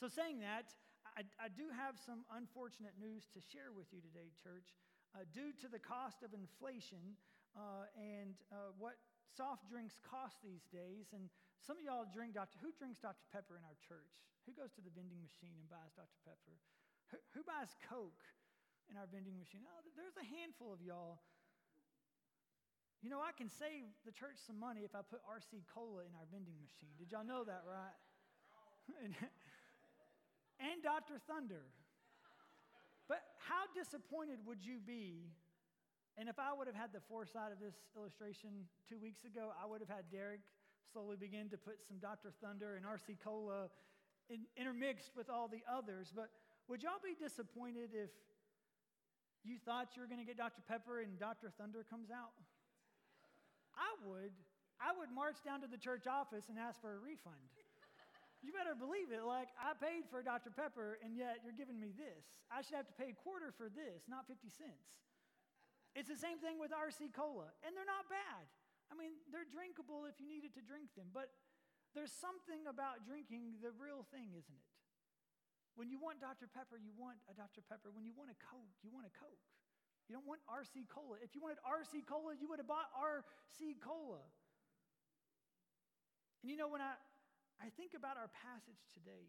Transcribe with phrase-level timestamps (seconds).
[0.00, 0.72] So, saying that,
[1.12, 4.72] I, I do have some unfortunate news to share with you today, church.
[5.12, 7.20] Uh, due to the cost of inflation
[7.52, 8.96] uh, and uh, what
[9.28, 11.28] soft drinks cost these days, and
[11.60, 12.56] some of y'all drink Dr.
[12.64, 13.28] Who drinks Dr.
[13.28, 14.24] Pepper in our church?
[14.48, 16.16] Who goes to the vending machine and buys Dr.
[16.24, 16.56] Pepper?
[17.12, 18.24] Who, who buys Coke
[18.88, 19.68] in our vending machine?
[19.68, 21.20] Oh, there's a handful of y'all.
[23.04, 26.16] You know, I can save the church some money if I put RC Cola in
[26.16, 26.96] our vending machine.
[26.96, 28.00] Did y'all know that, right?
[29.04, 29.12] and
[30.82, 31.20] Dr.
[31.26, 31.64] Thunder.
[33.08, 35.32] But how disappointed would you be?
[36.16, 39.66] And if I would have had the foresight of this illustration two weeks ago, I
[39.66, 40.40] would have had Derek
[40.92, 42.32] slowly begin to put some Dr.
[42.42, 43.70] Thunder and RC Cola
[44.28, 46.12] in, intermixed with all the others.
[46.14, 46.30] But
[46.68, 48.10] would y'all be disappointed if
[49.42, 50.62] you thought you were going to get Dr.
[50.68, 51.50] Pepper and Dr.
[51.56, 52.36] Thunder comes out?
[53.74, 54.34] I would.
[54.80, 57.48] I would march down to the church office and ask for a refund.
[58.40, 59.20] You better believe it.
[59.20, 60.48] Like, I paid for Dr.
[60.48, 62.24] Pepper, and yet you're giving me this.
[62.48, 64.96] I should have to pay a quarter for this, not 50 cents.
[65.92, 68.48] It's the same thing with RC Cola, and they're not bad.
[68.88, 71.30] I mean, they're drinkable if you needed to drink them, but
[71.92, 74.68] there's something about drinking the real thing, isn't it?
[75.78, 76.48] When you want Dr.
[76.50, 77.62] Pepper, you want a Dr.
[77.62, 77.90] Pepper.
[77.94, 79.44] When you want a Coke, you want a Coke.
[80.10, 81.22] You don't want RC Cola.
[81.22, 84.22] If you wanted RC Cola, you would have bought RC Cola.
[86.42, 86.98] And you know, when I,
[87.60, 89.28] I think about our passage today.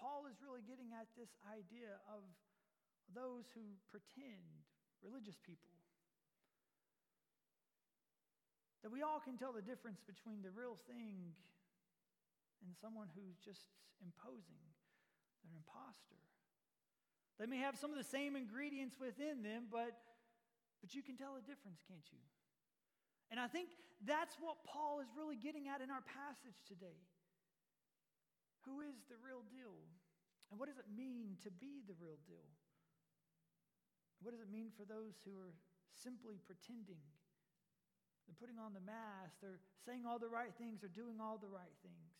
[0.00, 2.24] Paul is really getting at this idea of
[3.12, 4.64] those who pretend,
[5.04, 5.68] religious people.
[8.80, 11.36] That we all can tell the difference between the real thing
[12.64, 13.68] and someone who's just
[14.00, 14.64] imposing.
[15.44, 16.20] They're an imposter.
[17.36, 19.92] They may have some of the same ingredients within them, but,
[20.80, 22.24] but you can tell the difference, can't you?
[23.34, 23.74] And I think
[24.06, 27.02] that's what Paul is really getting at in our passage today.
[28.62, 29.74] Who is the real deal?
[30.54, 32.46] And what does it mean to be the real deal?
[34.22, 35.50] What does it mean for those who are
[35.98, 37.02] simply pretending?
[38.30, 41.50] They're putting on the mask, they're saying all the right things, they're doing all the
[41.50, 42.14] right things.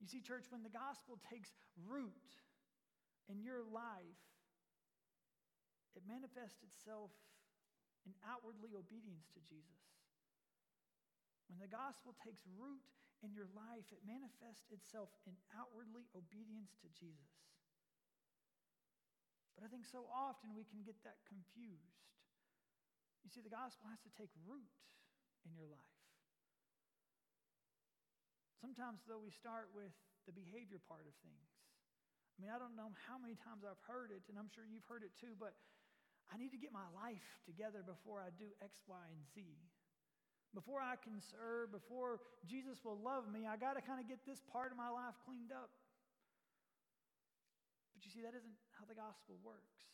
[0.00, 1.52] You see, church, when the gospel takes
[1.84, 2.40] root
[3.28, 4.24] in your life,
[5.92, 7.12] it manifests itself
[8.06, 9.82] in outwardly obedience to Jesus.
[11.50, 12.82] When the gospel takes root
[13.22, 17.34] in your life, it manifests itself in outwardly obedience to Jesus.
[19.58, 22.06] But I think so often we can get that confused.
[23.24, 24.70] You see, the gospel has to take root
[25.48, 25.96] in your life.
[28.60, 29.94] Sometimes, though, we start with
[30.28, 31.48] the behavior part of things.
[32.36, 34.84] I mean, I don't know how many times I've heard it, and I'm sure you've
[34.84, 35.56] heard it too, but
[36.32, 39.46] I need to get my life together before I do X, Y, and Z.
[40.54, 44.24] Before I can serve, before Jesus will love me, I got to kind of get
[44.24, 45.70] this part of my life cleaned up.
[47.94, 49.84] But you see, that isn't how the gospel works.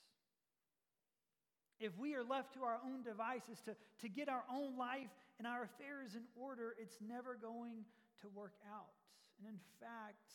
[1.82, 5.10] If we are left to our own devices to, to get our own life
[5.42, 7.82] and our affairs in order, it's never going
[8.22, 8.94] to work out.
[9.42, 10.30] And in fact,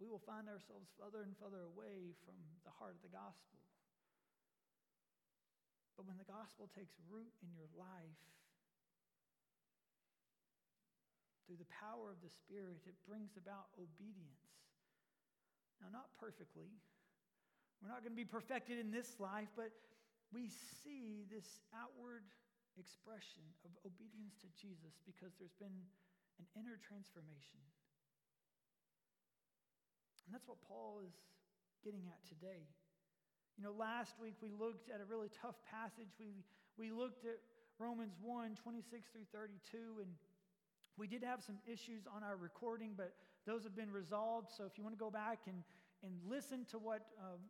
[0.00, 3.60] we will find ourselves further and further away from the heart of the gospel.
[5.96, 8.20] But when the gospel takes root in your life,
[11.48, 14.50] through the power of the Spirit, it brings about obedience.
[15.80, 16.68] Now, not perfectly.
[17.80, 19.70] We're not going to be perfected in this life, but
[20.34, 20.50] we
[20.82, 22.26] see this outward
[22.74, 25.86] expression of obedience to Jesus because there's been
[26.42, 27.62] an inner transformation.
[30.26, 31.14] And that's what Paul is
[31.86, 32.66] getting at today.
[33.56, 36.12] You know, last week we looked at a really tough passage.
[36.20, 36.44] We,
[36.76, 37.40] we looked at
[37.78, 40.12] Romans 1 26 through 32, and
[40.98, 43.14] we did have some issues on our recording, but
[43.46, 44.52] those have been resolved.
[44.52, 45.64] So if you want to go back and,
[46.04, 47.40] and listen to what uh,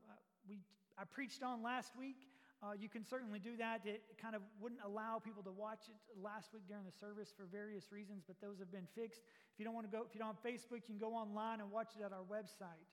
[0.48, 0.58] we,
[0.96, 2.30] I preached on last week,
[2.62, 3.82] uh, you can certainly do that.
[3.84, 7.50] It kind of wouldn't allow people to watch it last week during the service for
[7.50, 9.22] various reasons, but those have been fixed.
[9.52, 11.60] If you don't want to go, if you don't have Facebook, you can go online
[11.60, 12.86] and watch it at our website.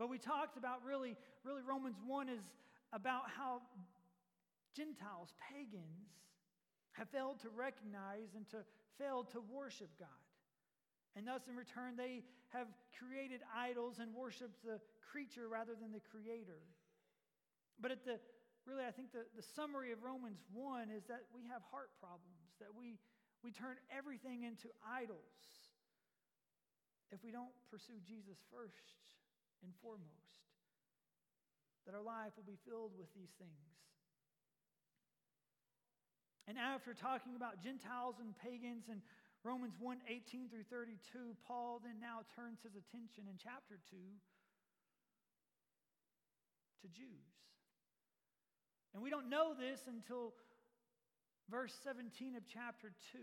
[0.00, 1.12] But we talked about really,
[1.44, 2.40] really, Romans 1 is
[2.88, 3.60] about how
[4.72, 6.08] Gentiles, pagans,
[6.96, 8.64] have failed to recognize and to
[8.96, 10.24] failed to worship God.
[11.16, 12.24] And thus, in return, they
[12.56, 16.64] have created idols and worshiped the creature rather than the creator.
[17.76, 18.16] But at the
[18.64, 22.56] really, I think the, the summary of Romans 1 is that we have heart problems,
[22.56, 22.96] that we,
[23.44, 25.68] we turn everything into idols
[27.12, 28.96] if we don't pursue Jesus first
[29.62, 30.42] and foremost.
[31.86, 33.70] That our life will be filled with these things.
[36.48, 39.00] And after talking about Gentiles and pagans, and
[39.44, 43.96] Romans 1 18 through 32, Paul then now turns his attention in chapter 2
[46.82, 47.30] to Jews.
[48.92, 50.34] And we don't know this until
[51.48, 53.18] verse 17 of chapter 2.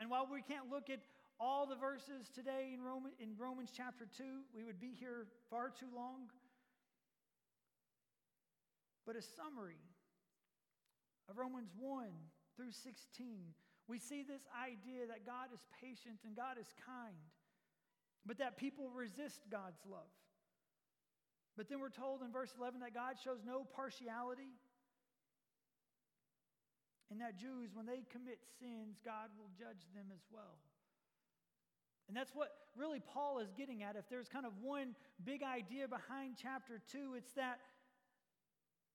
[0.00, 1.00] And while we can't look at
[1.40, 5.70] all the verses today in, Roman, in Romans chapter 2, we would be here far
[5.70, 6.28] too long.
[9.06, 9.80] But a summary
[11.28, 12.04] of Romans 1
[12.56, 13.56] through 16,
[13.88, 17.16] we see this idea that God is patient and God is kind,
[18.26, 20.12] but that people resist God's love.
[21.56, 24.60] But then we're told in verse 11 that God shows no partiality
[27.10, 30.60] and that Jews, when they commit sins, God will judge them as well.
[32.10, 33.94] And that's what really Paul is getting at.
[33.94, 37.62] If there's kind of one big idea behind chapter 2, it's that,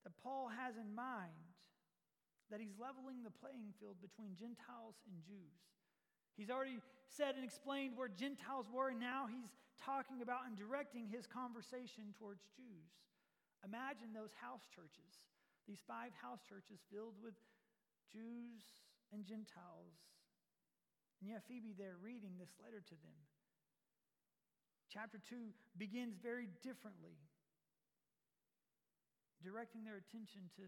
[0.03, 1.31] that Paul has in mind
[2.51, 5.63] that he's leveling the playing field between Gentiles and Jews.
[6.35, 11.07] He's already said and explained where Gentiles were, and now he's talking about and directing
[11.07, 12.91] his conversation towards Jews.
[13.63, 15.23] Imagine those house churches,
[15.63, 17.39] these five house churches filled with
[18.11, 18.75] Jews
[19.15, 19.95] and Gentiles.
[21.19, 23.19] And you have Phoebe there reading this letter to them.
[24.91, 27.19] Chapter 2 begins very differently,
[29.43, 30.65] directing their attention to,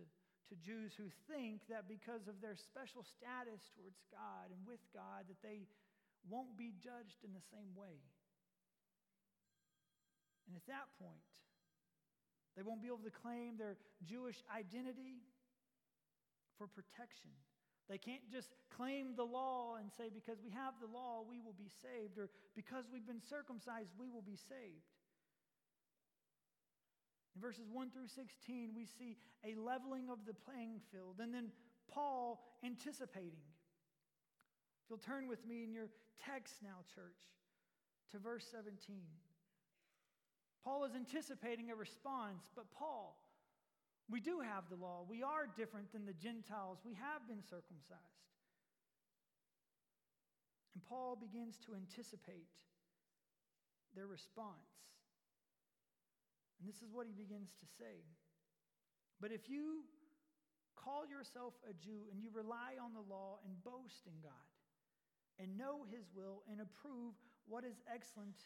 [0.51, 5.27] to Jews who think that because of their special status towards God and with God,
[5.31, 5.63] that they
[6.27, 8.03] won't be judged in the same way.
[10.47, 11.23] And at that point,
[12.55, 15.21] they won't be able to claim their Jewish identity
[16.57, 17.31] for protection.
[17.89, 21.55] They can't just claim the law and say, because we have the law, we will
[21.57, 24.91] be saved, or because we've been circumcised, we will be saved.
[27.35, 31.51] In verses 1 through 16, we see a leveling of the playing field, and then
[31.87, 33.45] Paul anticipating.
[34.83, 35.87] If you'll turn with me in your
[36.25, 37.19] text now, church,
[38.11, 38.75] to verse 17.
[40.63, 43.17] Paul is anticipating a response, but Paul,
[44.09, 45.03] we do have the law.
[45.07, 46.79] We are different than the Gentiles.
[46.85, 48.23] We have been circumcised.
[50.73, 52.53] And Paul begins to anticipate
[53.95, 54.71] their response.
[56.59, 58.05] And this is what he begins to say.
[59.19, 59.83] But if you
[60.77, 64.47] call yourself a Jew and you rely on the law and boast in God
[65.41, 67.17] and know his will and approve
[67.49, 68.37] what is excellent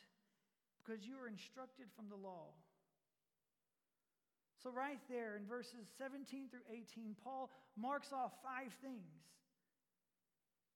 [0.80, 2.56] because you are instructed from the law,
[4.64, 9.26] so, right there in verses 17 through 18, Paul marks off five things.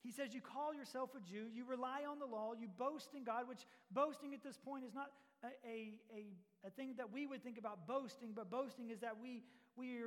[0.02, 3.24] He says, You call yourself a Jew, you rely on the law, you boast in
[3.24, 5.12] God, which boasting at this point is not
[5.44, 5.78] a, a,
[6.14, 9.44] a, a thing that we would think about boasting, but boasting is that we,
[9.76, 10.02] we,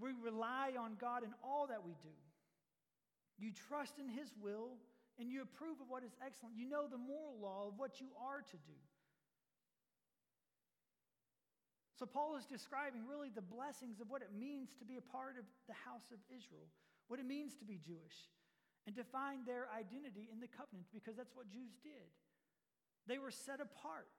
[0.00, 2.14] we rely on God in all that we do.
[3.38, 4.78] You trust in His will
[5.18, 6.56] and you approve of what is excellent.
[6.56, 8.78] You know the moral law of what you are to do.
[11.96, 15.40] So, Paul is describing really the blessings of what it means to be a part
[15.40, 16.68] of the house of Israel,
[17.08, 18.28] what it means to be Jewish,
[18.86, 22.12] and to find their identity in the covenant, because that's what Jews did.
[23.08, 24.12] They were set apart.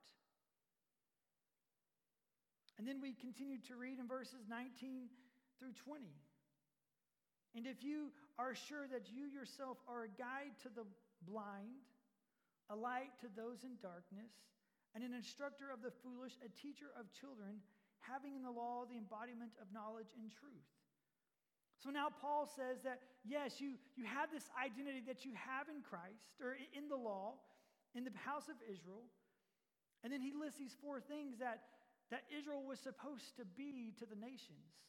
[2.79, 5.09] And then we continue to read in verses 19
[5.59, 6.05] through 20.
[7.55, 10.85] And if you are sure that you yourself are a guide to the
[11.29, 11.85] blind,
[12.69, 14.33] a light to those in darkness,
[14.97, 17.61] and an instructor of the foolish, a teacher of children,
[18.01, 20.73] having in the law the embodiment of knowledge and truth.
[21.77, 25.85] So now Paul says that, yes, you, you have this identity that you have in
[25.85, 27.37] Christ, or in the law,
[27.93, 29.05] in the house of Israel.
[30.01, 31.77] And then he lists these four things that,
[32.09, 34.81] that Israel was supposed to be to the nations.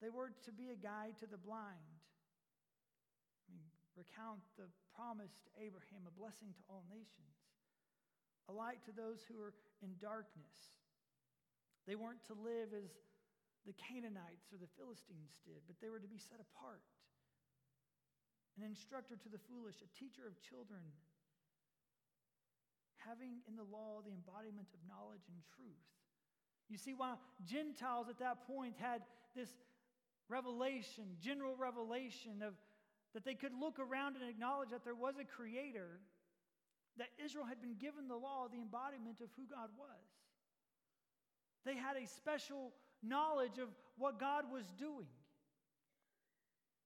[0.00, 2.00] They were to be a guide to the blind.
[3.44, 7.35] I mean, recount the promise to Abraham, a blessing to all nations
[8.48, 10.54] a light to those who are in darkness.
[11.86, 12.90] They weren't to live as
[13.66, 16.86] the Canaanites or the Philistines did, but they were to be set apart.
[18.58, 20.82] An instructor to the foolish, a teacher of children,
[23.02, 25.86] having in the law the embodiment of knowledge and truth.
[26.70, 29.02] You see, why Gentiles at that point had
[29.34, 29.50] this
[30.28, 32.54] revelation, general revelation of
[33.14, 36.00] that they could look around and acknowledge that there was a creator,
[36.98, 40.06] that Israel had been given the law, the embodiment of who God was.
[41.64, 42.72] They had a special
[43.02, 45.10] knowledge of what God was doing.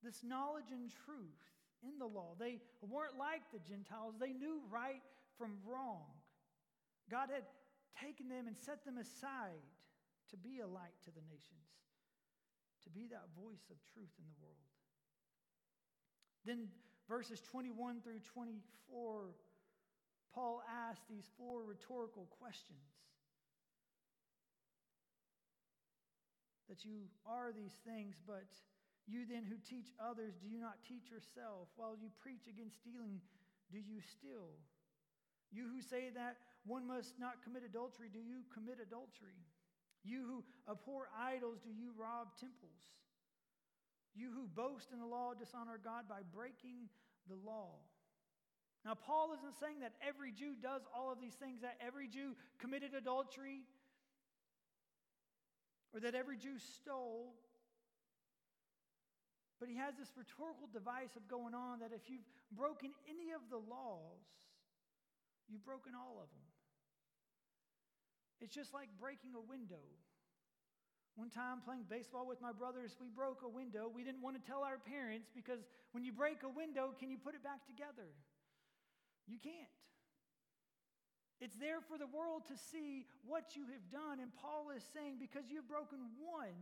[0.03, 1.45] This knowledge and truth
[1.83, 2.35] in the law.
[2.39, 5.03] They weren't like the Gentiles, they knew right
[5.39, 6.09] from wrong.
[7.11, 7.45] God had
[8.01, 9.65] taken them and set them aside
[10.31, 11.69] to be a light to the nations,
[12.85, 14.71] to be that voice of truth in the world.
[16.45, 16.69] Then
[17.09, 19.35] verses 21 through 24,
[20.35, 22.87] Paul asks these four rhetorical questions.
[26.69, 28.47] That you are these things, but
[29.11, 31.67] you then who teach others, do you not teach yourself?
[31.75, 33.19] While you preach against stealing,
[33.75, 34.55] do you steal?
[35.51, 39.43] You who say that one must not commit adultery, do you commit adultery?
[40.07, 42.95] You who abhor idols, do you rob temples?
[44.15, 46.87] You who boast in the law dishonor God by breaking
[47.29, 47.83] the law.
[48.85, 52.33] Now, Paul isn't saying that every Jew does all of these things, that every Jew
[52.59, 53.61] committed adultery,
[55.93, 57.35] or that every Jew stole.
[59.61, 62.25] But he has this rhetorical device of going on that if you've
[62.57, 64.25] broken any of the laws,
[65.49, 66.49] you've broken all of them.
[68.41, 69.85] It's just like breaking a window.
[71.17, 73.93] One time playing baseball with my brothers, we broke a window.
[73.93, 75.61] We didn't want to tell our parents because
[75.93, 78.09] when you break a window, can you put it back together?
[79.31, 79.79] You can't.
[81.39, 84.19] It's there for the world to see what you have done.
[84.19, 86.59] And Paul is saying, because you've broken one,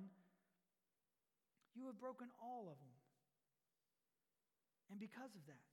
[1.74, 2.98] you have broken all of them.
[4.92, 5.68] And because of that,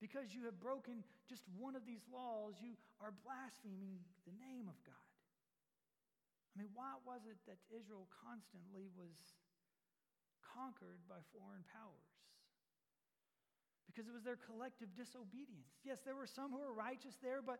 [0.00, 2.72] because you have broken just one of these laws, you
[3.04, 5.10] are blaspheming the name of God.
[6.56, 9.14] I mean, why was it that Israel constantly was
[10.42, 12.09] conquered by foreign powers?
[13.90, 15.74] Because it was their collective disobedience.
[15.82, 17.58] Yes, there were some who were righteous there, but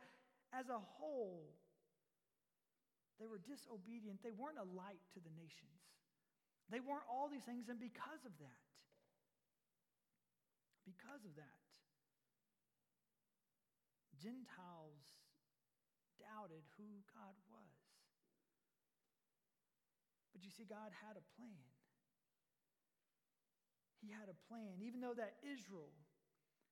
[0.54, 1.50] as a whole,
[3.18, 4.22] they were disobedient.
[4.22, 5.82] They weren't a light to the nations.
[6.70, 8.62] They weren't all these things, and because of that,
[10.87, 11.58] because of that,
[14.22, 15.02] Gentiles
[16.22, 17.75] doubted who God was.
[20.30, 21.66] But you see, God had a plan.
[23.99, 24.80] He had a plan.
[24.80, 25.90] Even though that Israel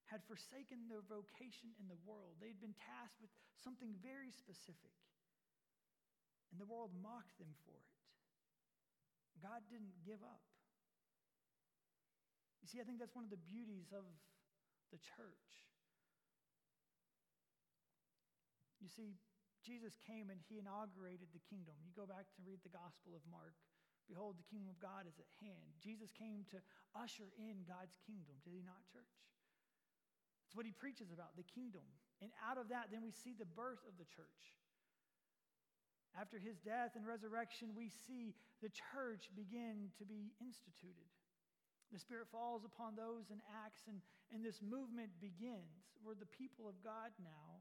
[0.09, 4.97] had forsaken their vocation in the world, they'd been tasked with something very specific.
[6.49, 7.97] And the world mocked them for it.
[9.45, 10.43] God didn't give up.
[12.65, 14.05] You see, I think that's one of the beauties of
[14.91, 15.49] the church.
[18.81, 19.21] You see,
[19.61, 21.77] Jesus came and he inaugurated the kingdom.
[21.85, 23.53] You go back to read the Gospel of Mark.
[24.09, 25.69] Behold, the kingdom of God is at hand.
[25.85, 26.65] Jesus came to
[26.97, 29.13] usher in God's kingdom, did he not, church?
[30.49, 31.85] That's what he preaches about, the kingdom.
[32.25, 34.57] And out of that, then we see the birth of the church.
[36.17, 38.33] After his death and resurrection, we see
[38.65, 41.05] the church begin to be instituted.
[41.93, 44.01] The Spirit falls upon those in Acts, and,
[44.33, 47.61] and this movement begins where the people of God now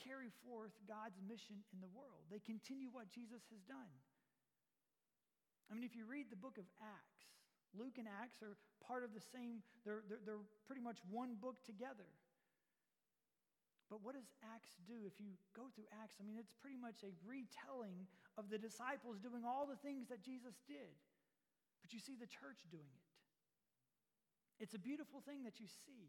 [0.00, 2.24] carry forth God's mission in the world.
[2.32, 3.92] They continue what Jesus has done.
[5.68, 7.28] I mean, if you read the book of Acts,
[7.72, 11.60] Luke and Acts are part of the same, they're, they're, they're pretty much one book
[11.64, 12.08] together.
[13.92, 16.16] But what does Acts do if you go through Acts?
[16.16, 18.08] I mean, it's pretty much a retelling
[18.40, 20.96] of the disciples doing all the things that Jesus did.
[21.84, 23.08] But you see the church doing it.
[24.64, 26.08] It's a beautiful thing that you see.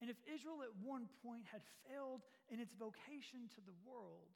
[0.00, 4.32] And if Israel at one point had failed in its vocation to the world,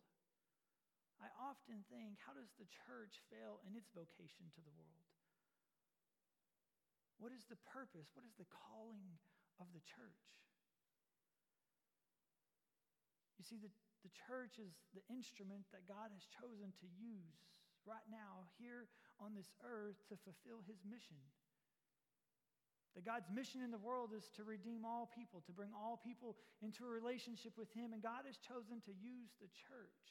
[1.19, 5.04] I often think, how does the church fail in its vocation to the world?
[7.19, 8.11] What is the purpose?
[8.15, 9.19] What is the calling
[9.63, 10.27] of the church?
[13.39, 13.71] You see, the,
[14.03, 17.39] the church is the instrument that God has chosen to use
[17.85, 18.89] right now here
[19.21, 21.21] on this earth to fulfill his mission.
[22.97, 26.39] That God's mission in the world is to redeem all people, to bring all people
[26.63, 27.91] into a relationship with him.
[27.91, 30.05] And God has chosen to use the church.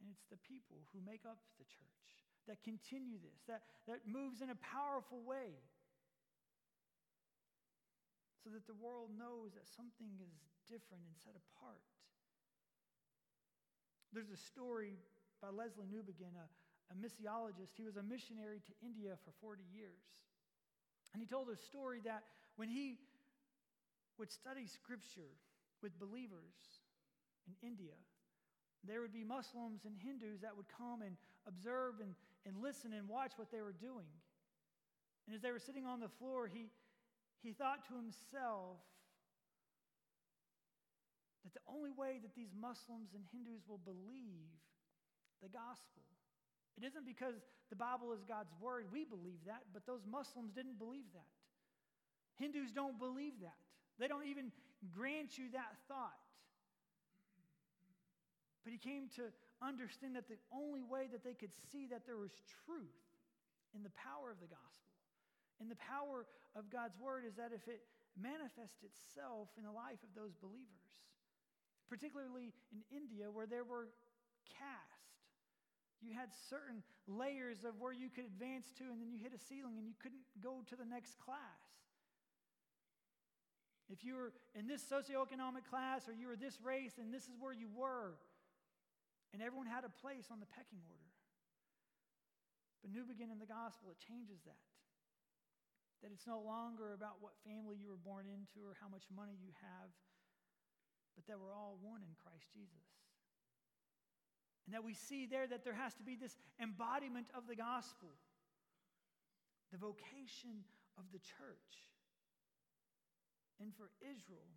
[0.00, 4.40] And it's the people who make up the church that continue this, that, that moves
[4.40, 5.54] in a powerful way.
[8.42, 10.34] So that the world knows that something is
[10.70, 11.82] different and set apart.
[14.14, 14.94] There's a story
[15.42, 16.46] by Lesslie Newbigin, a,
[16.90, 17.74] a missiologist.
[17.74, 20.06] He was a missionary to India for 40 years.
[21.12, 22.22] And he told a story that
[22.54, 22.98] when he
[24.18, 25.34] would study scripture
[25.82, 26.54] with believers
[27.46, 27.98] in India,
[28.86, 32.14] there would be Muslims and Hindus that would come and observe and,
[32.46, 34.08] and listen and watch what they were doing.
[35.26, 36.70] And as they were sitting on the floor, he,
[37.42, 38.78] he thought to himself,
[41.42, 44.50] that the only way that these Muslims and Hindus will believe
[45.42, 46.02] the gospel.
[46.74, 47.34] It isn't because
[47.70, 48.86] the Bible is God's word.
[48.90, 51.30] We believe that, but those Muslims didn't believe that.
[52.34, 53.54] Hindus don't believe that.
[53.98, 54.50] They don't even
[54.90, 56.18] grant you that thought.
[58.64, 59.30] But he came to
[59.62, 62.32] understand that the only way that they could see that there was
[62.64, 63.00] truth
[63.74, 64.92] in the power of the gospel
[65.60, 67.80] And the power of God's word is that if it
[68.16, 70.92] manifests itself in the life of those believers,
[71.88, 73.88] particularly in India where there were
[74.44, 75.16] caste,
[76.04, 79.40] you had certain layers of where you could advance to, and then you hit a
[79.40, 81.64] ceiling and you couldn't go to the next class.
[83.88, 87.36] If you were in this socioeconomic class or you were this race and this is
[87.38, 88.18] where you were,
[89.32, 91.10] and everyone had a place on the pecking order.
[92.82, 94.66] But Newbigin in the Gospel, it changes that.
[96.04, 99.34] That it's no longer about what family you were born into or how much money
[99.40, 99.90] you have,
[101.16, 102.86] but that we're all one in Christ Jesus.
[104.66, 108.12] And that we see there that there has to be this embodiment of the gospel,
[109.72, 110.66] the vocation
[110.98, 111.74] of the church.
[113.58, 114.52] And for Israel,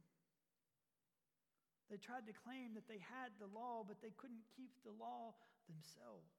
[1.90, 5.34] they tried to claim that they had the law, but they couldn't keep the law
[5.66, 6.30] themselves.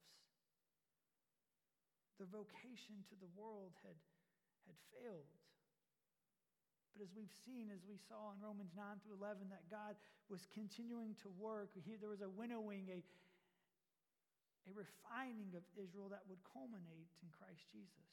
[2.23, 3.99] Their vocation to the world had,
[4.71, 5.35] had failed.
[6.95, 9.99] But as we've seen, as we saw in Romans 9 through 11, that God
[10.31, 11.75] was continuing to work.
[11.75, 13.03] He, there was a winnowing, a,
[14.71, 18.11] a refining of Israel that would culminate in Christ Jesus.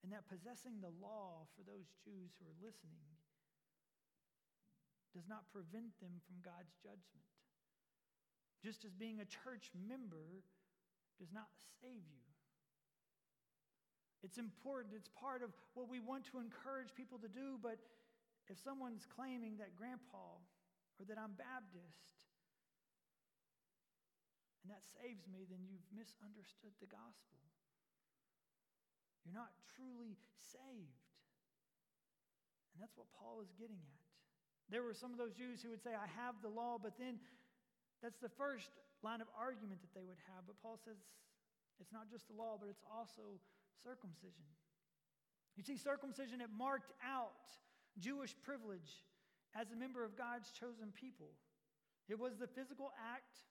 [0.00, 3.19] And that possessing the law for those Jews who are listening
[5.14, 7.26] does not prevent them from God's judgment.
[8.62, 10.44] Just as being a church member
[11.18, 11.48] does not
[11.80, 12.28] save you.
[14.20, 17.80] It's important, it's part of what we want to encourage people to do, but
[18.52, 20.36] if someone's claiming that grandpa
[21.00, 22.20] or that I'm Baptist
[24.60, 27.40] and that saves me, then you've misunderstood the gospel.
[29.24, 31.00] You're not truly saved.
[32.76, 34.09] And that's what Paul is getting at.
[34.70, 37.18] There were some of those Jews who would say, I have the law, but then
[38.02, 38.70] that's the first
[39.02, 40.46] line of argument that they would have.
[40.46, 40.96] But Paul says
[41.82, 43.40] it's not just the law, but it's also
[43.82, 44.46] circumcision.
[45.56, 47.50] You see, circumcision, it marked out
[47.98, 49.04] Jewish privilege
[49.58, 51.34] as a member of God's chosen people.
[52.08, 53.42] It was the physical act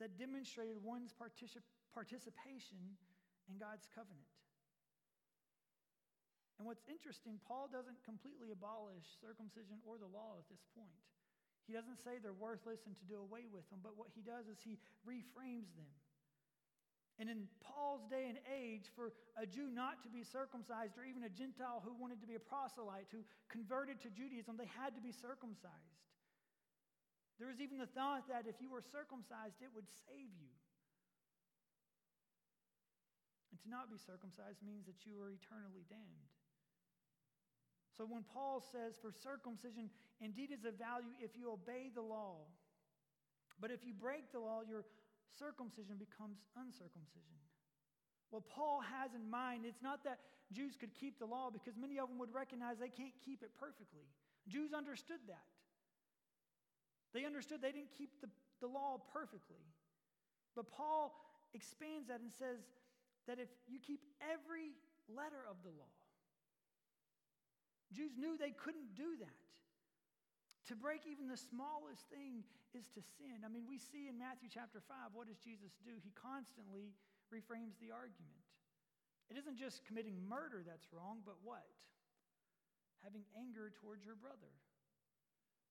[0.00, 2.96] that demonstrated one's particip- participation
[3.50, 4.31] in God's covenant.
[6.58, 11.02] And what's interesting, Paul doesn't completely abolish circumcision or the law at this point.
[11.66, 14.50] He doesn't say they're worthless and to do away with them, but what he does
[14.50, 15.90] is he reframes them.
[17.20, 21.22] And in Paul's day and age, for a Jew not to be circumcised, or even
[21.22, 25.02] a Gentile who wanted to be a proselyte, who converted to Judaism, they had to
[25.04, 26.02] be circumcised.
[27.38, 30.52] There was even the thought that if you were circumcised, it would save you.
[33.52, 36.32] And to not be circumcised means that you are eternally damned.
[37.96, 42.48] So when Paul says, for circumcision indeed is of value if you obey the law,
[43.60, 44.84] but if you break the law, your
[45.38, 47.38] circumcision becomes uncircumcision.
[48.30, 50.18] What Paul has in mind, it's not that
[50.52, 53.52] Jews could keep the law because many of them would recognize they can't keep it
[53.60, 54.08] perfectly.
[54.48, 55.44] Jews understood that.
[57.12, 58.28] They understood they didn't keep the,
[58.60, 59.60] the law perfectly.
[60.56, 61.12] But Paul
[61.52, 62.64] expands that and says
[63.28, 64.72] that if you keep every
[65.08, 65.92] letter of the law,
[67.92, 69.42] Jews knew they couldn't do that.
[70.70, 73.42] To break even the smallest thing is to sin.
[73.44, 75.98] I mean, we see in Matthew chapter 5, what does Jesus do?
[76.00, 76.94] He constantly
[77.28, 78.46] reframes the argument.
[79.28, 81.66] It isn't just committing murder that's wrong, but what?
[83.02, 84.52] Having anger towards your brother.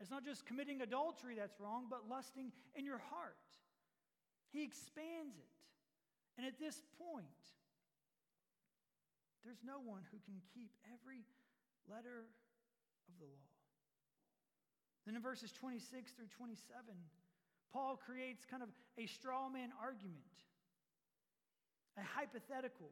[0.01, 3.37] It's not just committing adultery that's wrong, but lusting in your heart.
[4.51, 5.55] He expands it.
[6.37, 7.43] And at this point,
[9.45, 11.23] there's no one who can keep every
[11.89, 12.27] letter
[13.07, 13.49] of the law.
[15.05, 16.59] Then in verses 26 through 27,
[17.73, 20.35] Paul creates kind of a straw man argument,
[21.97, 22.91] a hypothetical,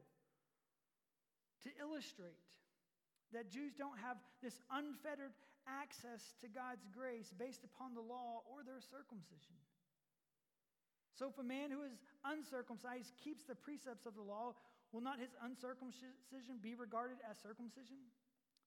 [1.64, 2.50] to illustrate
[3.34, 5.36] that Jews don't have this unfettered
[5.68, 9.60] access to God's grace based upon the law or their circumcision.
[11.14, 14.56] So, if a man who is uncircumcised keeps the precepts of the law,
[14.96, 18.00] will not his uncircumcision be regarded as circumcision?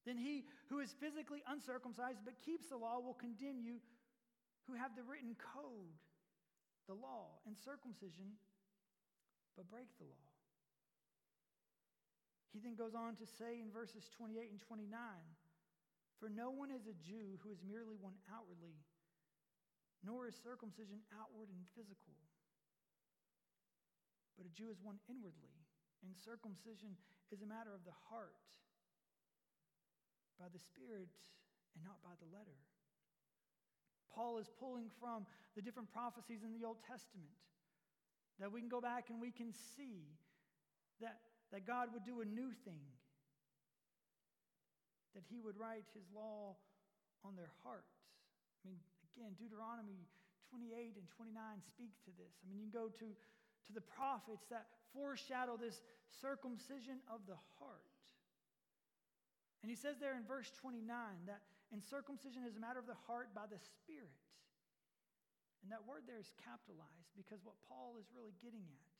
[0.04, 3.78] Then he who is physically uncircumcised but keeps the law will condemn you
[4.66, 5.94] who have the written code,
[6.86, 8.34] the law, and circumcision,
[9.56, 10.26] but break the law.
[12.52, 14.90] He then goes on to say in verses 28 and 29
[16.20, 18.76] For no one is a Jew who is merely one outwardly,
[20.04, 22.18] nor is circumcision outward and physical.
[24.36, 25.56] But a Jew is one inwardly,
[26.04, 26.98] and circumcision
[27.32, 28.36] is a matter of the heart
[30.40, 31.12] by the Spirit
[31.74, 32.56] and not by the letter.
[34.12, 35.24] Paul is pulling from
[35.56, 37.32] the different prophecies in the Old Testament
[38.40, 40.04] that we can go back and we can see
[41.00, 41.20] that,
[41.52, 42.84] that God would do a new thing,
[45.16, 46.56] that He would write His law
[47.24, 47.96] on their hearts.
[48.64, 48.80] I mean,
[49.16, 50.04] again, Deuteronomy
[50.52, 51.32] 28 and 29
[51.64, 52.32] speak to this.
[52.40, 55.80] I mean, you can go to, to the prophets that foreshadow this
[56.20, 57.91] circumcision of the heart.
[59.62, 60.82] And he says there in verse 29
[61.30, 64.18] that in circumcision is a matter of the heart by the Spirit.
[65.62, 68.92] And that word there is capitalized because what Paul is really getting at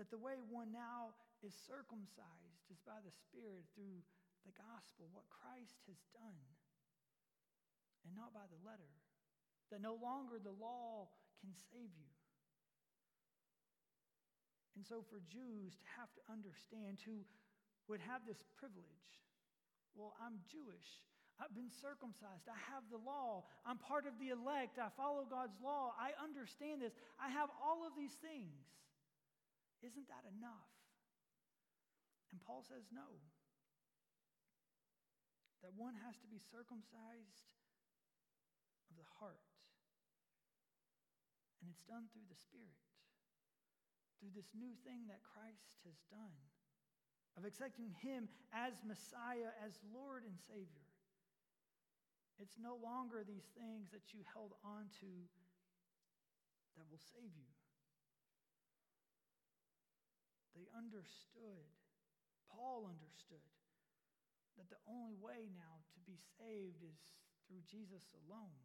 [0.00, 1.12] that the way one now
[1.44, 4.00] is circumcised is by the Spirit through
[4.48, 6.40] the gospel, what Christ has done,
[8.08, 8.88] and not by the letter.
[9.68, 12.10] That no longer the law can save you.
[14.74, 17.22] And so, for Jews to have to understand, who
[17.90, 19.10] would have this privilege
[19.98, 20.88] well, I'm Jewish.
[21.40, 22.46] I've been circumcised.
[22.46, 23.48] I have the law.
[23.64, 24.76] I'm part of the elect.
[24.76, 25.96] I follow God's law.
[25.96, 26.92] I understand this.
[27.16, 28.60] I have all of these things.
[29.80, 30.72] Isn't that enough?
[32.28, 33.08] And Paul says no.
[35.64, 37.48] That one has to be circumcised
[38.92, 39.44] of the heart.
[41.60, 42.80] And it's done through the Spirit,
[44.20, 46.36] through this new thing that Christ has done,
[47.36, 50.88] of accepting Him as Messiah, as Lord and Savior.
[52.40, 55.12] It's no longer these things that you held on to
[56.80, 57.52] that will save you.
[60.56, 61.68] They understood,
[62.48, 63.44] Paul understood,
[64.56, 67.00] that the only way now to be saved is
[67.46, 68.56] through Jesus alone.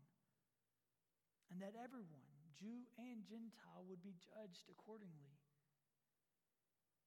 [1.52, 5.35] And that everyone, Jew and Gentile, would be judged accordingly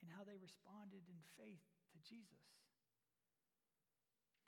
[0.02, 2.42] in how they responded in faith to Jesus.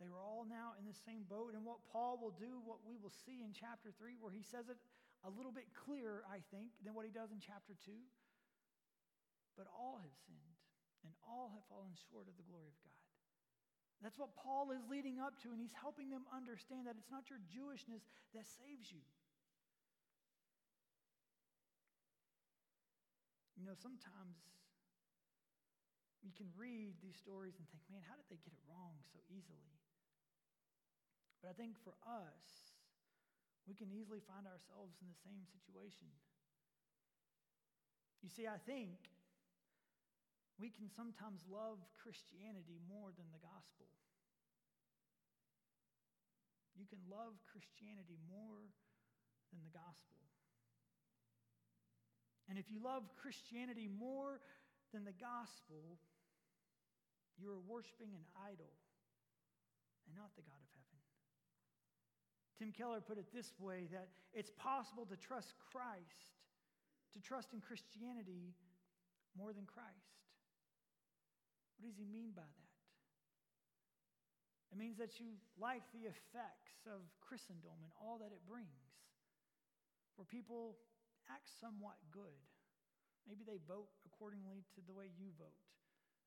[0.00, 1.52] They were all now in the same boat.
[1.52, 4.72] And what Paul will do, what we will see in chapter 3, where he says
[4.72, 4.80] it
[5.20, 7.92] a little bit clearer, I think, than what he does in chapter 2.
[9.60, 10.56] But all have sinned,
[11.04, 13.04] and all have fallen short of the glory of God.
[14.00, 17.28] That's what Paul is leading up to, and he's helping them understand that it's not
[17.28, 18.00] your Jewishness
[18.32, 19.04] that saves you.
[23.60, 24.40] You know, sometimes
[26.20, 29.18] we can read these stories and think, man, how did they get it wrong so
[29.32, 29.74] easily?
[31.40, 32.76] But I think for us,
[33.64, 36.12] we can easily find ourselves in the same situation.
[38.20, 39.00] You see, I think
[40.60, 43.88] we can sometimes love Christianity more than the gospel.
[46.76, 48.68] You can love Christianity more
[49.52, 50.20] than the gospel.
[52.48, 54.40] And if you love Christianity more
[54.92, 55.96] than the gospel,
[57.40, 58.68] you are worshiping an idol
[60.04, 61.00] and not the God of heaven.
[62.60, 66.36] Tim Keller put it this way that it's possible to trust Christ,
[67.16, 68.52] to trust in Christianity
[69.32, 70.20] more than Christ.
[71.80, 72.76] What does he mean by that?
[74.70, 78.92] It means that you like the effects of Christendom and all that it brings,
[80.14, 80.76] where people
[81.32, 82.38] act somewhat good.
[83.26, 85.69] Maybe they vote accordingly to the way you vote.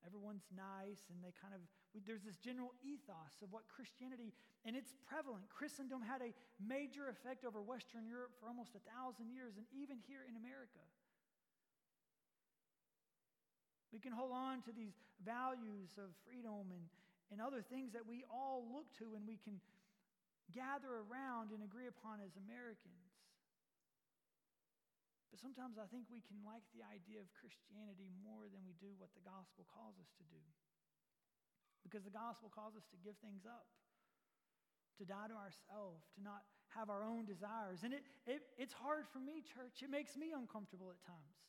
[0.04, 1.64] Everyone's nice, and they kind of,
[2.04, 4.36] there's this general ethos of what Christianity,
[4.68, 5.48] and it's prevalent.
[5.48, 9.98] Christendom had a major effect over Western Europe for almost a thousand years, and even
[10.04, 10.84] here in America.
[13.94, 16.90] We can hold on to these values of freedom and,
[17.30, 19.62] and other things that we all look to and we can
[20.50, 23.03] gather around and agree upon as Americans.
[25.34, 28.94] But sometimes I think we can like the idea of Christianity more than we do
[29.02, 30.46] what the gospel calls us to do.
[31.82, 33.66] Because the gospel calls us to give things up,
[35.02, 36.46] to die to ourselves, to not
[36.78, 37.82] have our own desires.
[37.82, 39.82] And it, it, it's hard for me, church.
[39.82, 41.42] It makes me uncomfortable at times.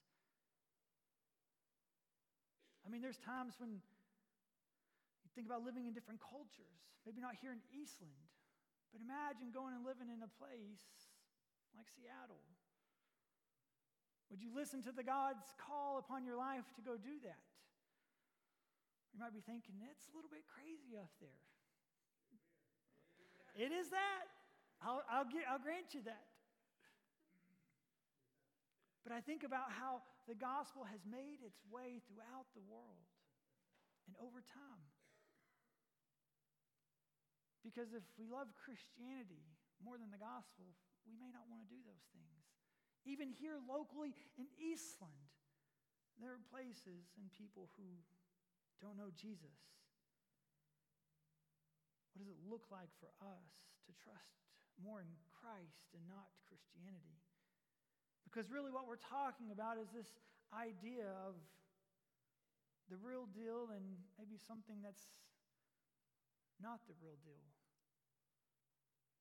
[2.85, 7.53] I mean, there's times when you think about living in different cultures, maybe not here
[7.53, 8.33] in Eastland,
[8.97, 10.89] but imagine going and living in a place
[11.77, 12.41] like Seattle.
[14.31, 17.45] Would you listen to the God's call upon your life to go do that?
[19.15, 21.43] You might be thinking, it's a little bit crazy up there.
[23.55, 24.27] It is that.
[24.83, 26.27] I'll, I'll, get, I'll grant you that.
[29.07, 33.07] But I think about how the gospel has made its way throughout the world
[34.09, 34.89] and over time.
[37.65, 39.45] Because if we love Christianity
[39.81, 40.73] more than the gospel,
[41.09, 42.44] we may not want to do those things.
[43.05, 45.13] Even here locally in Eastland,
[46.17, 47.89] there are places and people who
[48.81, 49.57] don't know Jesus.
[52.13, 53.49] What does it look like for us
[53.85, 54.41] to trust
[54.81, 55.11] more in
[55.43, 57.19] Christ and not Christianity?
[58.23, 60.15] Because really, what we're talking about is this
[60.55, 61.35] idea of
[62.89, 63.83] the real deal and
[64.19, 65.11] maybe something that's
[66.63, 67.43] not the real deal.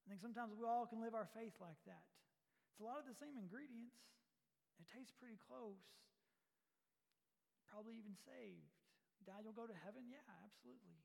[0.05, 2.12] I think sometimes we all can live our faith like that.
[2.73, 4.01] It's a lot of the same ingredients.
[4.81, 5.85] It tastes pretty close.
[7.69, 8.73] Probably even saved.
[9.29, 10.09] Dad, you'll go to heaven?
[10.09, 10.97] Yeah, absolutely.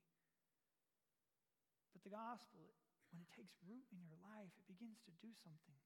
[1.93, 2.73] But the gospel,
[3.13, 5.77] when it takes root in your life, it begins to do something.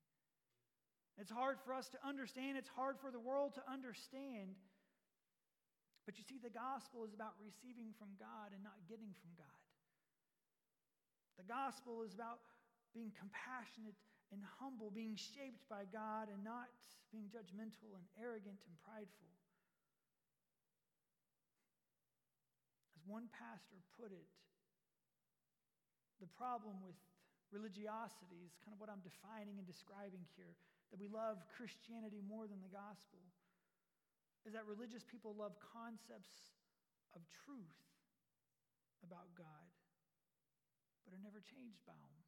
[1.18, 4.54] It's hard for us to understand, it's hard for the world to understand.
[6.06, 9.62] But you see, the gospel is about receiving from God and not getting from God.
[11.38, 12.38] The gospel is about
[12.94, 13.98] being compassionate
[14.32, 16.72] and humble, being shaped by God and not
[17.12, 19.28] being judgmental and arrogant and prideful.
[22.96, 24.28] As one pastor put it,
[26.24, 26.96] the problem with
[27.52, 30.56] religiosity is kind of what I'm defining and describing here
[30.88, 33.20] that we love Christianity more than the gospel
[34.48, 36.56] is that religious people love concepts
[37.14, 37.78] of truth
[39.04, 39.68] about God,
[41.04, 42.21] but are never changed by them.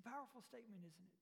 [0.00, 1.16] It's a powerful statement, isn't it?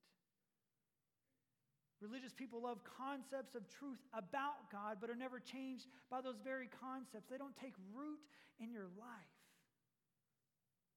[1.99, 6.71] Religious people love concepts of truth about God, but are never changed by those very
[6.71, 7.27] concepts.
[7.27, 8.23] They don't take root
[8.62, 9.35] in your life.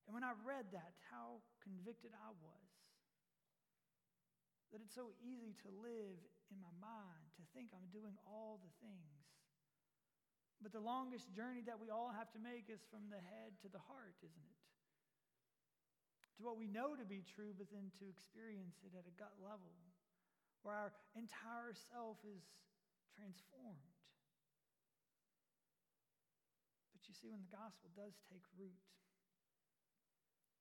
[0.05, 2.69] And when I read that, how convicted I was.
[4.69, 6.21] That it's so easy to live
[6.53, 9.25] in my mind, to think I'm doing all the things.
[10.61, 13.73] But the longest journey that we all have to make is from the head to
[13.73, 14.60] the heart, isn't it?
[16.37, 19.35] To what we know to be true, but then to experience it at a gut
[19.43, 19.75] level
[20.63, 22.41] where our entire self is
[23.17, 23.97] transformed.
[26.93, 28.81] But you see, when the gospel does take root,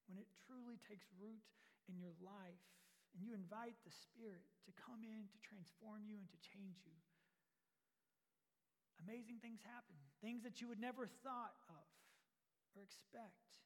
[0.09, 1.45] when it truly takes root
[1.87, 2.65] in your life,
[3.15, 6.99] and you invite the Spirit to come in to transform you and to change you,
[9.07, 9.99] amazing things happen.
[10.23, 11.87] Things that you would never thought of
[12.77, 13.61] or expect.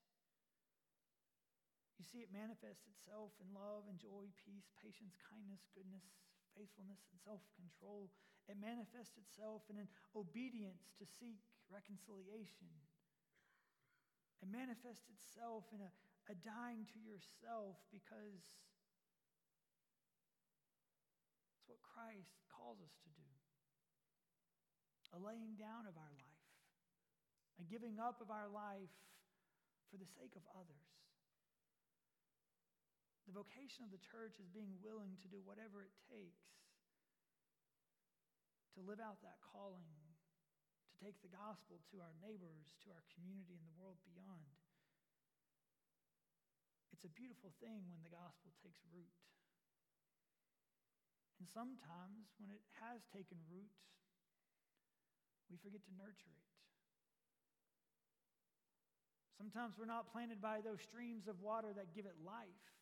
[1.98, 6.02] You see, it manifests itself in love and joy, peace, patience, kindness, goodness,
[6.58, 8.10] faithfulness, and self control.
[8.50, 12.68] It manifests itself in an obedience to seek reconciliation.
[14.42, 15.90] It manifests itself in a,
[16.28, 18.42] a dying to yourself because
[21.56, 23.24] it's what Christ calls us to do
[25.14, 26.42] a laying down of our life,
[27.62, 28.90] a giving up of our life
[29.86, 30.90] for the sake of others.
[33.24, 36.54] The vocation of the church is being willing to do whatever it takes
[38.74, 39.86] to live out that calling,
[40.90, 44.58] to take the gospel to our neighbors, to our community, and the world beyond.
[46.90, 49.14] It's a beautiful thing when the gospel takes root.
[51.38, 53.70] And sometimes, when it has taken root,
[55.50, 56.48] we forget to nurture it.
[59.38, 62.73] Sometimes we're not planted by those streams of water that give it life.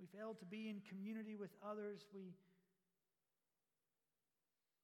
[0.00, 2.08] We fail to be in community with others.
[2.08, 2.32] We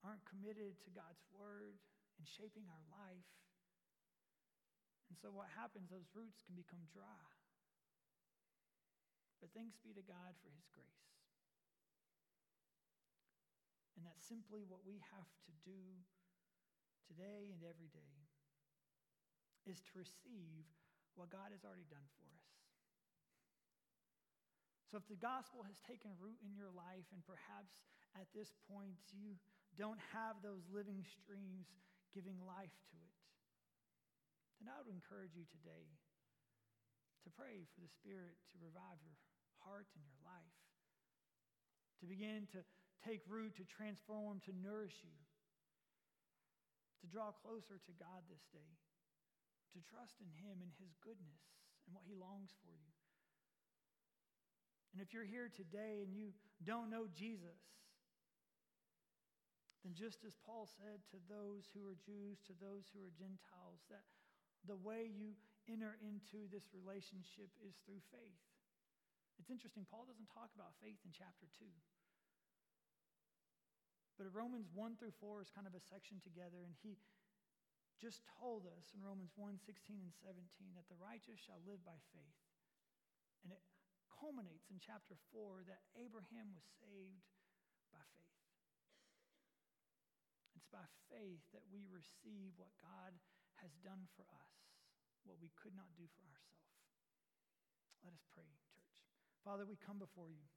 [0.04, 1.80] aren't committed to God's word
[2.20, 3.32] and shaping our life.
[5.08, 7.32] And so, what happens, those roots can become dry.
[9.40, 11.08] But thanks be to God for his grace.
[13.96, 15.80] And that's simply what we have to do
[17.08, 18.16] today and every day
[19.64, 20.68] is to receive
[21.16, 22.25] what God has already done for us.
[24.86, 27.82] So, if the gospel has taken root in your life, and perhaps
[28.14, 29.34] at this point you
[29.74, 31.66] don't have those living streams
[32.14, 33.18] giving life to it,
[34.62, 35.90] then I would encourage you today
[37.26, 39.18] to pray for the Spirit to revive your
[39.66, 40.58] heart and your life,
[42.00, 42.62] to begin to
[43.02, 45.18] take root, to transform, to nourish you,
[47.02, 48.72] to draw closer to God this day,
[49.76, 51.42] to trust in Him and His goodness
[51.84, 52.95] and what He longs for you.
[54.96, 56.32] And if you're here today and you
[56.64, 57.60] don't know Jesus,
[59.84, 63.84] then just as Paul said to those who are Jews, to those who are Gentiles,
[63.92, 64.08] that
[64.64, 65.36] the way you
[65.68, 68.40] enter into this relationship is through faith.
[69.36, 71.68] It's interesting, Paul doesn't talk about faith in chapter 2.
[74.16, 76.96] But Romans 1 through 4 is kind of a section together, and he
[78.00, 80.40] just told us in Romans 1 16 and 17
[80.72, 82.40] that the righteous shall live by faith.
[83.44, 83.60] And it
[84.16, 87.28] culminates in chapter 4 that Abraham was saved
[87.92, 88.40] by faith.
[90.56, 93.12] It's by faith that we receive what God
[93.60, 94.52] has done for us,
[95.28, 96.80] what we could not do for ourselves.
[98.04, 98.96] Let us pray, church.
[99.44, 100.48] Father, we come before you.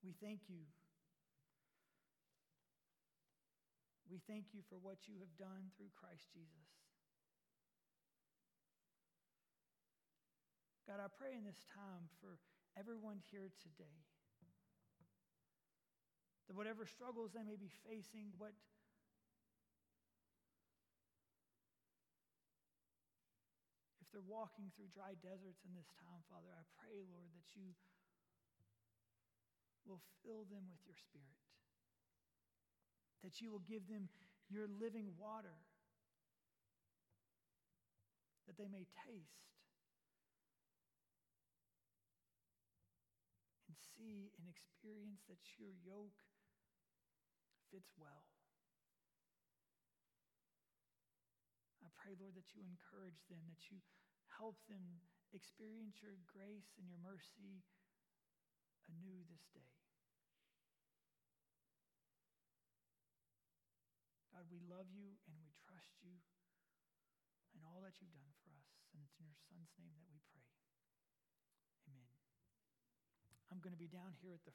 [0.00, 0.64] We thank you
[4.06, 6.70] We thank you for what you have done through Christ Jesus.
[10.86, 12.38] God, I pray in this time for
[12.78, 14.06] everyone here today
[16.46, 18.54] that whatever struggles they may be facing, what
[23.98, 27.74] if they're walking through dry deserts in this time, Father, I pray, Lord, that you
[29.90, 31.42] will fill them with your spirit,
[33.26, 34.06] that you will give them
[34.46, 35.58] your living water,
[38.46, 39.46] that they may taste
[43.66, 43.74] and
[44.06, 46.22] see and experience that your yoke
[47.74, 48.22] fits well.
[51.82, 53.82] I pray, Lord, that you encourage them, that you
[54.38, 55.02] help them
[55.34, 57.66] experience your grace and your mercy
[58.86, 59.74] anew this day.
[64.30, 66.14] God, we love you and we trust you
[67.58, 68.70] and all that you've done for us.
[68.94, 70.46] And it's in your Son's name that we pray.
[71.90, 72.12] Amen.
[73.50, 74.54] I'm going to be down here at the